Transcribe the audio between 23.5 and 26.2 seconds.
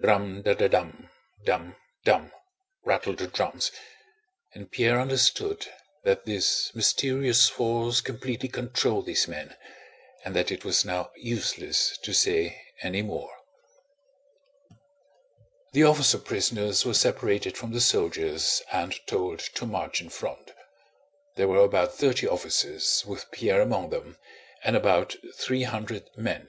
among them, and about three hundred